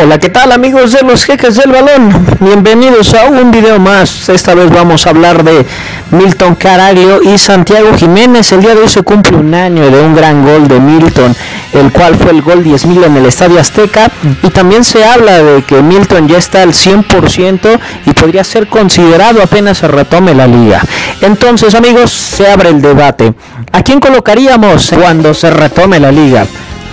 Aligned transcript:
Hola, 0.00 0.20
¿qué 0.20 0.28
tal 0.28 0.52
amigos 0.52 0.92
de 0.92 1.02
los 1.02 1.24
jeques 1.24 1.56
del 1.56 1.72
balón? 1.72 2.24
Bienvenidos 2.38 3.14
a 3.14 3.30
un 3.30 3.50
video 3.50 3.80
más. 3.80 4.28
Esta 4.28 4.54
vez 4.54 4.70
vamos 4.70 5.04
a 5.04 5.10
hablar 5.10 5.42
de 5.42 5.66
Milton 6.12 6.54
Caraglio 6.54 7.20
y 7.20 7.36
Santiago 7.36 7.92
Jiménez. 7.96 8.52
El 8.52 8.60
día 8.60 8.76
de 8.76 8.82
hoy 8.82 8.88
se 8.88 9.02
cumple 9.02 9.36
un 9.36 9.52
año 9.54 9.90
de 9.90 10.00
un 10.00 10.14
gran 10.14 10.44
gol 10.44 10.68
de 10.68 10.78
Milton, 10.78 11.34
el 11.72 11.90
cual 11.90 12.14
fue 12.14 12.30
el 12.30 12.42
gol 12.42 12.62
10.000 12.62 13.06
en 13.06 13.16
el 13.16 13.26
Estadio 13.26 13.58
Azteca. 13.58 14.08
Y 14.44 14.50
también 14.50 14.84
se 14.84 15.04
habla 15.04 15.42
de 15.42 15.62
que 15.62 15.82
Milton 15.82 16.28
ya 16.28 16.38
está 16.38 16.62
al 16.62 16.74
100% 16.74 17.80
y 18.06 18.12
podría 18.12 18.44
ser 18.44 18.68
considerado 18.68 19.42
apenas 19.42 19.78
se 19.78 19.88
retome 19.88 20.32
la 20.32 20.46
liga. 20.46 20.80
Entonces 21.22 21.74
amigos, 21.74 22.12
se 22.12 22.46
abre 22.46 22.68
el 22.68 22.80
debate. 22.80 23.32
¿A 23.72 23.82
quién 23.82 23.98
colocaríamos 23.98 24.92
cuando 24.96 25.34
se 25.34 25.50
retome 25.50 25.98
la 25.98 26.12
liga? 26.12 26.46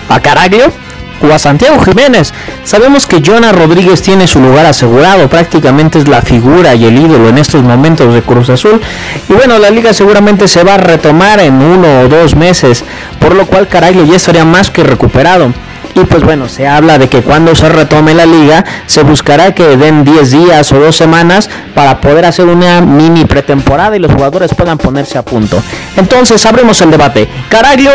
¿A 0.08 0.18
Caraglio? 0.18 0.85
O 1.22 1.32
a 1.32 1.38
Santiago 1.38 1.80
Jiménez. 1.80 2.32
Sabemos 2.64 3.06
que 3.06 3.22
Jonah 3.24 3.52
Rodríguez 3.52 4.02
tiene 4.02 4.26
su 4.26 4.40
lugar 4.40 4.66
asegurado, 4.66 5.28
prácticamente 5.28 5.98
es 5.98 6.08
la 6.08 6.22
figura 6.22 6.74
y 6.74 6.84
el 6.84 6.98
ídolo 6.98 7.28
en 7.28 7.38
estos 7.38 7.62
momentos 7.62 8.12
de 8.14 8.22
Cruz 8.22 8.50
Azul. 8.50 8.80
Y 9.28 9.32
bueno, 9.32 9.58
la 9.58 9.70
liga 9.70 9.92
seguramente 9.92 10.48
se 10.48 10.64
va 10.64 10.74
a 10.74 10.78
retomar 10.78 11.40
en 11.40 11.54
uno 11.54 12.00
o 12.00 12.08
dos 12.08 12.34
meses, 12.34 12.84
por 13.18 13.34
lo 13.34 13.46
cual 13.46 13.68
Caraglio 13.68 14.04
ya 14.04 14.16
estaría 14.16 14.44
más 14.44 14.70
que 14.70 14.84
recuperado. 14.84 15.52
Y 15.96 16.04
pues 16.04 16.22
bueno, 16.22 16.46
se 16.46 16.68
habla 16.68 16.98
de 16.98 17.08
que 17.08 17.22
cuando 17.22 17.54
se 17.54 17.70
retome 17.70 18.12
la 18.12 18.26
liga, 18.26 18.62
se 18.84 19.02
buscará 19.02 19.54
que 19.54 19.78
den 19.78 20.04
10 20.04 20.30
días 20.30 20.70
o 20.72 20.78
dos 20.78 20.94
semanas 20.94 21.48
para 21.74 22.02
poder 22.02 22.26
hacer 22.26 22.44
una 22.44 22.82
mini 22.82 23.24
pretemporada 23.24 23.96
y 23.96 23.98
los 23.98 24.12
jugadores 24.12 24.52
puedan 24.54 24.76
ponerse 24.76 25.16
a 25.16 25.22
punto. 25.22 25.62
Entonces 25.96 26.44
abrimos 26.44 26.82
el 26.82 26.90
debate. 26.90 27.30
Caraglio 27.48 27.92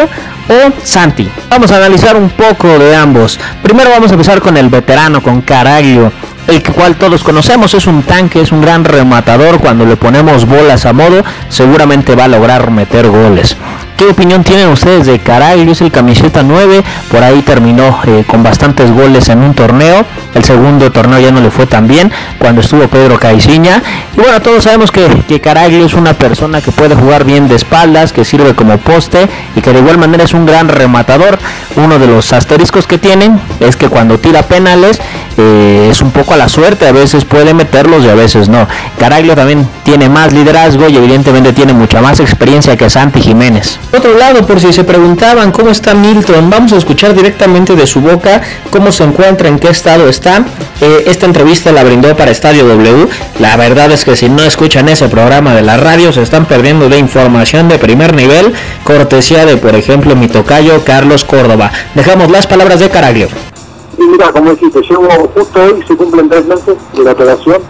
o 0.49 0.71
Santi. 0.83 1.29
Vamos 1.47 1.71
a 1.71 1.77
analizar 1.77 2.15
un 2.15 2.29
poco 2.31 2.79
de 2.79 2.95
ambos. 2.95 3.39
Primero 3.61 3.91
vamos 3.91 4.09
a 4.09 4.15
empezar 4.15 4.41
con 4.41 4.57
el 4.57 4.69
veterano, 4.69 5.21
con 5.21 5.41
Caraglio 5.41 6.11
el 6.47 6.63
cual 6.63 6.95
todos 6.95 7.23
conocemos, 7.23 7.73
es 7.75 7.85
un 7.85 8.01
tanque, 8.01 8.41
es 8.41 8.51
un 8.51 8.61
gran 8.61 8.83
rematador, 8.83 9.59
cuando 9.59 9.85
le 9.85 9.95
ponemos 9.95 10.45
bolas 10.45 10.85
a 10.85 10.91
modo, 10.91 11.23
seguramente 11.49 12.15
va 12.15 12.25
a 12.25 12.27
lograr 12.27 12.71
meter 12.71 13.07
goles. 13.07 13.55
¿Qué 14.01 14.07
opinión 14.07 14.43
tienen 14.43 14.69
ustedes 14.69 15.05
de 15.05 15.19
Caraglio? 15.19 15.73
Es 15.73 15.81
el 15.81 15.91
camiseta 15.91 16.41
9, 16.41 16.83
por 17.11 17.21
ahí 17.21 17.43
terminó 17.43 17.99
eh, 18.07 18.23
con 18.25 18.41
bastantes 18.41 18.91
goles 18.91 19.29
en 19.29 19.43
un 19.43 19.53
torneo, 19.53 20.03
el 20.33 20.43
segundo 20.43 20.91
torneo 20.91 21.19
ya 21.19 21.29
no 21.29 21.39
le 21.39 21.51
fue 21.51 21.67
tan 21.67 21.87
bien, 21.87 22.11
cuando 22.39 22.61
estuvo 22.61 22.87
Pedro 22.87 23.19
Caiciña, 23.19 23.83
y 24.17 24.19
bueno, 24.19 24.41
todos 24.41 24.63
sabemos 24.63 24.89
que, 24.89 25.07
que 25.27 25.39
Caraglio 25.39 25.85
es 25.85 25.93
una 25.93 26.15
persona 26.15 26.61
que 26.61 26.71
puede 26.71 26.95
jugar 26.95 27.25
bien 27.25 27.47
de 27.47 27.53
espaldas, 27.53 28.11
que 28.11 28.25
sirve 28.25 28.55
como 28.55 28.79
poste, 28.79 29.29
y 29.55 29.61
que 29.61 29.71
de 29.71 29.77
igual 29.77 29.99
manera 29.99 30.23
es 30.23 30.33
un 30.33 30.47
gran 30.47 30.67
rematador, 30.67 31.37
uno 31.75 31.99
de 31.99 32.07
los 32.07 32.33
asteriscos 32.33 32.87
que 32.87 32.97
tienen 32.97 33.39
es 33.59 33.75
que 33.75 33.87
cuando 33.87 34.17
tira 34.17 34.41
penales, 34.41 34.99
eh, 35.37 35.89
es 35.91 36.01
un 36.01 36.11
poco 36.11 36.33
a 36.33 36.37
la 36.37 36.49
suerte, 36.49 36.87
a 36.87 36.91
veces 36.91 37.25
puede 37.25 37.53
meterlos 37.53 38.03
y 38.03 38.09
a 38.09 38.15
veces 38.15 38.49
no. 38.49 38.67
Caraglio 38.99 39.35
también 39.35 39.67
tiene 39.83 40.09
más 40.09 40.33
liderazgo 40.33 40.89
y 40.89 40.97
evidentemente 40.97 41.53
tiene 41.53 41.73
mucha 41.73 42.01
más 42.01 42.19
experiencia 42.19 42.75
que 42.77 42.89
Santi 42.89 43.21
Jiménez. 43.21 43.79
Por 43.89 43.99
otro 43.99 44.17
lado, 44.17 44.45
por 44.45 44.59
si 44.59 44.73
se 44.73 44.83
preguntaban 44.83 45.51
cómo 45.51 45.69
está 45.69 45.93
Milton, 45.93 46.49
vamos 46.49 46.73
a 46.73 46.77
escuchar 46.77 47.13
directamente 47.13 47.75
de 47.75 47.87
su 47.87 48.01
boca 48.01 48.41
cómo 48.69 48.91
se 48.91 49.03
encuentra, 49.03 49.47
en 49.47 49.59
qué 49.59 49.69
estado 49.69 50.09
está. 50.09 50.43
Eh, 50.81 51.03
esta 51.07 51.25
entrevista 51.25 51.71
la 51.71 51.83
brindó 51.83 52.15
para 52.15 52.31
Estadio 52.31 52.67
W. 52.67 53.07
La 53.39 53.55
verdad 53.57 53.91
es 53.91 54.05
que 54.05 54.15
si 54.15 54.29
no 54.29 54.43
escuchan 54.43 54.89
ese 54.89 55.07
programa 55.09 55.53
de 55.53 55.61
la 55.61 55.77
radio 55.77 56.11
se 56.11 56.21
están 56.21 56.45
perdiendo 56.45 56.89
de 56.89 56.97
información 56.97 57.69
de 57.69 57.77
primer 57.79 58.13
nivel, 58.15 58.53
cortesía 58.83 59.45
de 59.45 59.57
por 59.57 59.75
ejemplo 59.75 60.15
mi 60.15 60.27
tocayo 60.27 60.83
Carlos 60.83 61.25
Córdoba. 61.25 61.71
Dejamos 61.95 62.31
las 62.31 62.47
palabras 62.47 62.79
de 62.79 62.89
Caraglio. 62.89 63.50
Y 63.97 64.03
mira, 64.03 64.31
como 64.31 64.51
dijiste, 64.51 64.81
llevo 64.81 65.07
justo 65.35 65.59
hoy, 65.61 65.83
se 65.87 65.95
cumplen 65.95 66.29
tres 66.29 66.45
meses 66.45 66.77
de 66.93 67.03
la 67.03 67.11
operación 67.11 67.61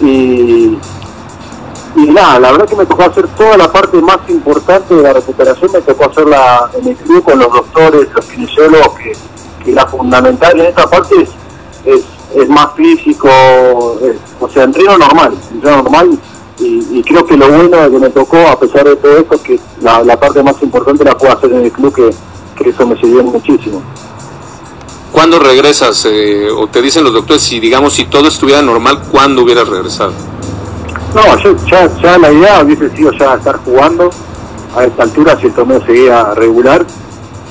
y, 0.00 0.78
y 1.96 2.06
nada, 2.12 2.38
la 2.40 2.52
verdad 2.52 2.68
que 2.68 2.76
me 2.76 2.86
tocó 2.86 3.02
hacer 3.04 3.26
toda 3.28 3.56
la 3.56 3.70
parte 3.70 4.00
más 4.00 4.18
importante 4.28 4.94
de 4.94 5.02
la 5.02 5.12
recuperación, 5.12 5.72
me 5.72 5.80
tocó 5.80 6.10
hacerla 6.10 6.70
en 6.74 6.88
el 6.88 6.96
club 6.96 7.22
con 7.22 7.38
los 7.38 7.52
doctores, 7.52 8.08
los 8.12 8.24
kinesiólogos, 8.26 8.98
que, 8.98 9.72
la 9.72 9.86
fundamental 9.86 10.60
en 10.60 10.66
esta 10.66 10.86
parte 10.86 11.26
es, 11.86 12.02
es, 12.34 12.48
más 12.50 12.74
físico, 12.74 13.30
o 13.30 14.48
sea, 14.50 14.64
entreno 14.64 14.98
normal, 14.98 15.34
entreno 15.50 15.78
normal 15.78 16.18
y, 16.58 17.02
creo 17.02 17.26
que 17.26 17.36
lo 17.36 17.48
bueno 17.48 17.76
de 17.78 17.90
que 17.90 17.98
me 17.98 18.10
tocó, 18.10 18.36
a 18.36 18.58
pesar 18.58 18.84
de 18.84 18.96
todo 18.96 19.18
esto, 19.18 19.34
es 19.34 19.40
que 19.40 19.60
la, 19.80 20.18
parte 20.18 20.42
más 20.42 20.60
importante 20.62 21.04
la 21.04 21.16
puedo 21.16 21.32
hacer 21.32 21.52
en 21.52 21.64
el 21.64 21.72
club, 21.72 21.94
que, 21.94 22.10
que 22.56 22.70
eso 22.70 22.86
me 22.86 22.96
sirvió 22.96 23.22
muchísimo. 23.24 23.82
¿Cuándo 25.14 25.38
regresas? 25.38 26.08
Eh, 26.10 26.48
o 26.50 26.66
te 26.66 26.82
dicen 26.82 27.04
los 27.04 27.12
doctores, 27.12 27.40
si 27.40 27.60
digamos, 27.60 27.92
si 27.92 28.06
todo 28.06 28.26
estuviera 28.26 28.60
normal, 28.62 29.00
¿cuándo 29.12 29.42
hubieras 29.44 29.68
regresado? 29.68 30.12
No, 31.14 31.38
yo 31.38 31.54
ya, 31.70 31.88
ya 32.02 32.18
la 32.18 32.32
idea 32.32 32.64
hubiese 32.64 32.90
sido 32.96 33.12
ya 33.12 33.36
estar 33.36 33.58
jugando 33.64 34.10
a 34.76 34.82
esta 34.82 35.04
altura 35.04 35.38
si 35.38 35.46
el 35.46 35.52
torneo 35.52 35.80
seguía 35.86 36.34
regular, 36.34 36.84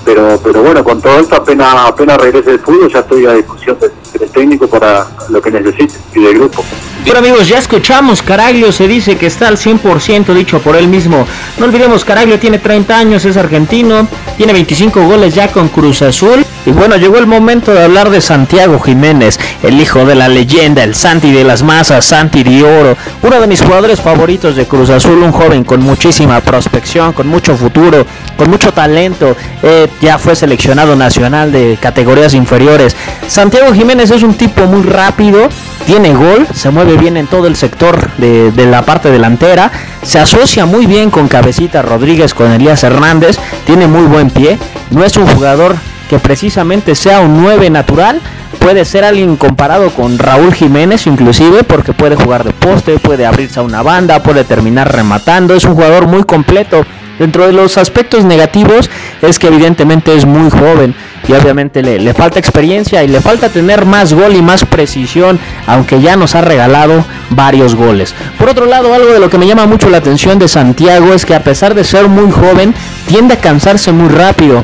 pero 0.04 0.38
pero 0.44 0.62
bueno, 0.62 0.84
con 0.84 1.02
todo 1.02 1.18
esto 1.22 1.38
apenas 1.38 1.74
apenas 1.88 2.18
regrese 2.18 2.52
el 2.52 2.60
fútbol 2.60 2.92
ya 2.92 3.00
estoy 3.00 3.26
a 3.28 3.32
discusión 3.32 3.78
del, 3.80 4.30
técnico 4.30 4.68
para 4.68 5.08
lo 5.30 5.42
que 5.42 5.50
necesite 5.50 5.94
y 6.16 6.22
del 6.22 6.40
grupo. 6.40 6.66
Pero 7.06 7.20
amigos, 7.20 7.48
ya 7.48 7.60
escuchamos, 7.60 8.22
Caraglio 8.22 8.74
se 8.74 8.90
dice 8.90 9.18
que 9.18 9.28
está 9.28 9.48
al 9.48 9.56
100% 9.56 10.34
dicho 10.34 10.60
por 10.60 10.76
él 10.76 10.90
mismo. 10.90 11.26
No 11.58 11.66
olvidemos, 11.66 12.04
Caraglio 12.04 12.40
tiene 12.40 12.60
30 12.60 12.98
años, 12.98 13.24
es 13.24 13.38
argentino, 13.38 14.06
tiene 14.36 14.52
25 14.52 15.02
goles 15.04 15.34
ya 15.34 15.50
con 15.50 15.70
Cruz 15.70 16.02
Azul 16.02 16.46
y 16.66 16.72
bueno, 16.72 16.96
llegó 16.96 17.18
el 17.18 17.28
momento 17.28 17.74
de 17.74 17.84
hablar 17.84 18.10
de 18.10 18.22
Santiago 18.22 18.80
Jiménez, 18.80 19.40
el 19.64 19.80
hijo 19.82 20.06
de 20.06 20.16
la 20.16 20.30
leyenda, 20.30 20.84
el 20.84 20.96
Santi 20.96 21.32
de 21.32 21.44
las 21.44 21.62
masas, 21.62 22.06
Santi 22.06 22.44
de 22.44 22.64
Oro, 22.64 22.96
uno 23.22 23.42
de 23.42 23.48
mis 23.48 23.62
jugadores 23.62 24.00
favoritos 24.00 24.56
de 24.56 24.66
Cruz 24.66 24.90
Azul, 24.90 25.22
un 25.24 25.32
joven 25.34 25.64
con 25.66 25.82
muchísima 25.82 26.40
prospección, 26.40 27.12
con 27.12 27.28
mucho 27.28 27.58
futuro, 27.58 28.06
con 28.38 28.50
mucho 28.50 28.72
talento, 28.72 29.36
eh, 29.62 29.90
ya 30.02 30.18
fue 30.18 30.36
seleccionado 30.36 30.96
nacional 30.96 31.52
de 31.52 31.78
categorías 31.82 32.34
inferiores. 32.34 32.96
Santiago 33.28 33.74
Jiménez 33.74 34.12
es 34.12 34.24
un 34.24 34.36
tipo 34.36 34.66
muy 34.66 34.84
rápido, 34.84 35.50
tiene 35.86 36.14
gol, 36.14 36.48
se 36.54 36.70
mueve 36.70 36.96
bien 36.96 37.18
en 37.18 37.28
todo 37.28 37.48
el 37.48 37.58
sector 37.58 38.10
de, 38.18 38.52
de, 38.54 38.66
la 38.66 38.84
parte 38.84 39.12
delantera, 39.12 39.70
se 40.02 40.18
asocia 40.18 40.66
muy 40.66 40.86
bien 40.86 41.10
con 41.12 41.28
Cabecita 41.28 41.82
Rodríguez, 41.82 42.34
con 42.34 42.52
Elías 42.52 42.84
Hernández, 42.84 43.38
tiene 43.66 43.88
muy 43.88 44.04
buen 44.04 44.30
pie, 44.30 44.58
no 44.92 45.04
es 45.04 45.18
un 45.18 45.28
jugador 45.28 45.76
que 46.10 46.20
precisamente 46.20 46.96
sea 46.96 47.20
un 47.22 47.42
9 47.42 47.70
natural. 47.70 48.20
Puede 48.60 48.86
ser 48.86 49.04
alguien 49.04 49.36
comparado 49.36 49.90
con 49.90 50.18
Raúl 50.18 50.54
Jiménez 50.54 51.08
inclusive 51.08 51.64
porque 51.64 51.94
puede 51.94 52.16
jugar 52.16 52.44
de 52.44 52.52
poste, 52.52 53.00
puede 53.00 53.26
abrirse 53.26 53.60
a 53.60 53.64
una 53.64 53.82
banda, 53.82 54.24
puede 54.24 54.44
terminar 54.44 54.94
rematando. 54.94 55.56
Es 55.56 55.66
un 55.66 55.74
jugador 55.76 56.08
muy 56.08 56.24
completo. 56.24 56.86
Dentro 57.20 57.46
de 57.46 57.54
los 57.54 57.78
aspectos 57.78 58.26
negativos 58.26 58.90
es 59.22 59.38
que 59.38 59.48
evidentemente 59.48 60.16
es 60.16 60.26
muy 60.26 60.50
joven 60.50 60.96
y 61.28 61.34
obviamente 61.34 61.84
le, 61.84 62.00
le, 62.00 62.14
falta 62.14 62.40
experiencia 62.40 63.04
y 63.04 63.08
le 63.08 63.22
falta 63.22 63.50
tener 63.50 63.86
más 63.86 64.14
gol 64.14 64.36
y 64.36 64.42
más 64.42 64.66
precisión, 64.66 65.40
aunque 65.68 66.02
ya 66.02 66.16
nos 66.16 66.34
ha 66.36 66.42
regalado 66.42 67.06
varios 67.30 67.76
goles. 67.76 68.14
Por 68.38 68.50
otro 68.50 68.66
lado, 68.66 68.94
algo 68.94 69.14
de 69.14 69.20
lo 69.20 69.30
que 69.30 69.38
me 69.38 69.48
llama 69.48 69.68
mucho 69.68 69.90
la 69.90 69.98
atención 69.98 70.40
de 70.40 70.48
Santiago 70.48 71.14
es 71.14 71.26
que 71.26 71.36
a 71.36 71.44
pesar 71.44 71.76
de 71.76 71.84
ser 71.84 72.08
muy 72.08 72.32
joven, 72.32 72.74
tiende 73.08 73.36
a 73.36 73.40
cansarse 73.40 73.92
muy 73.92 74.10
rápido. 74.10 74.64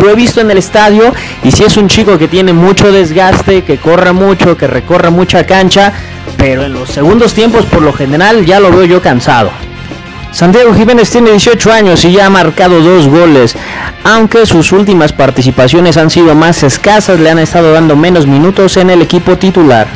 Lo 0.00 0.10
he 0.10 0.14
visto 0.14 0.40
en 0.40 0.50
el 0.50 0.58
estadio 0.58 1.12
y 1.42 1.50
si 1.52 1.64
es 1.64 1.76
un 1.76 1.88
chico 1.88 2.18
que 2.18 2.28
tiene 2.28 2.52
mucho 2.52 2.92
desgaste, 2.92 3.64
que 3.64 3.78
corre 3.78 4.12
mucho, 4.12 4.56
que 4.56 4.66
recorre 4.66 5.10
mucha 5.10 5.46
cancha, 5.46 5.92
pero 6.36 6.64
en 6.64 6.74
los 6.74 6.90
segundos 6.90 7.32
tiempos 7.34 7.64
por 7.66 7.82
lo 7.82 7.92
general 7.92 8.44
ya 8.44 8.60
lo 8.60 8.70
veo 8.70 8.84
yo 8.84 9.02
cansado. 9.02 9.50
Santiago 10.32 10.74
Jiménez 10.74 11.10
tiene 11.10 11.30
18 11.30 11.72
años 11.72 12.04
y 12.04 12.12
ya 12.12 12.26
ha 12.26 12.30
marcado 12.30 12.80
dos 12.82 13.08
goles, 13.08 13.56
aunque 14.04 14.44
sus 14.44 14.70
últimas 14.72 15.12
participaciones 15.14 15.96
han 15.96 16.10
sido 16.10 16.34
más 16.34 16.62
escasas, 16.62 17.18
le 17.18 17.30
han 17.30 17.38
estado 17.38 17.72
dando 17.72 17.96
menos 17.96 18.26
minutos 18.26 18.76
en 18.76 18.90
el 18.90 19.00
equipo 19.00 19.38
titular. 19.38 19.86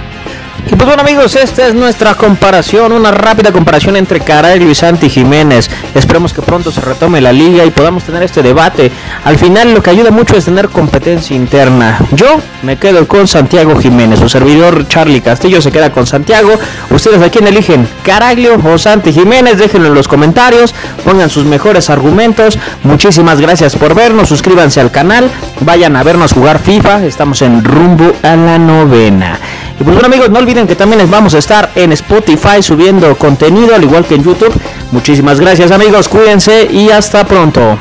Y 0.66 0.76
pues 0.76 0.86
bueno 0.86 1.02
amigos, 1.02 1.34
esta 1.36 1.66
es 1.66 1.74
nuestra 1.74 2.14
comparación, 2.14 2.92
una 2.92 3.10
rápida 3.10 3.50
comparación 3.50 3.96
entre 3.96 4.20
Caraglio 4.20 4.70
y 4.70 4.74
Santi 4.74 5.08
Jiménez. 5.08 5.68
Esperemos 5.94 6.32
que 6.32 6.42
pronto 6.42 6.70
se 6.70 6.80
retome 6.80 7.20
la 7.20 7.32
liga 7.32 7.64
y 7.64 7.70
podamos 7.70 8.04
tener 8.04 8.22
este 8.22 8.42
debate. 8.42 8.90
Al 9.24 9.36
final 9.36 9.74
lo 9.74 9.82
que 9.82 9.90
ayuda 9.90 10.10
mucho 10.10 10.36
es 10.36 10.44
tener 10.44 10.68
competencia 10.68 11.34
interna. 11.34 11.98
Yo 12.12 12.40
me 12.62 12.76
quedo 12.76 13.08
con 13.08 13.26
Santiago 13.26 13.80
Jiménez, 13.80 14.20
su 14.20 14.28
servidor 14.28 14.86
Charlie 14.86 15.20
Castillo 15.20 15.60
se 15.60 15.72
queda 15.72 15.90
con 15.90 16.06
Santiago. 16.06 16.52
Ustedes 16.90 17.20
a 17.20 17.30
quién 17.30 17.46
eligen, 17.46 17.88
Caraglio 18.04 18.60
o 18.62 18.78
Santi 18.78 19.12
Jiménez, 19.12 19.58
déjenlo 19.58 19.88
en 19.88 19.94
los 19.94 20.08
comentarios, 20.08 20.74
pongan 21.04 21.30
sus 21.30 21.46
mejores 21.46 21.90
argumentos. 21.90 22.58
Muchísimas 22.84 23.40
gracias 23.40 23.74
por 23.74 23.94
vernos, 23.94 24.28
suscríbanse 24.28 24.80
al 24.80 24.90
canal, 24.90 25.30
vayan 25.60 25.96
a 25.96 26.02
vernos 26.02 26.32
jugar 26.32 26.60
FIFA, 26.60 27.06
estamos 27.06 27.42
en 27.42 27.64
rumbo 27.64 28.12
a 28.22 28.36
la 28.36 28.58
novena. 28.58 29.38
Y 29.80 29.82
pues 29.82 29.94
bueno 29.94 30.08
amigos, 30.08 30.28
no 30.28 30.38
olviden 30.38 30.66
que 30.66 30.76
también 30.76 30.98
les 31.00 31.08
vamos 31.08 31.34
a 31.34 31.38
estar 31.38 31.70
en 31.74 31.92
Spotify 31.92 32.62
subiendo 32.62 33.16
contenido, 33.16 33.74
al 33.74 33.82
igual 33.82 34.04
que 34.04 34.14
en 34.14 34.22
YouTube. 34.22 34.52
Muchísimas 34.92 35.40
gracias 35.40 35.70
amigos, 35.70 36.06
cuídense 36.06 36.68
y 36.70 36.90
hasta 36.90 37.24
pronto. 37.24 37.78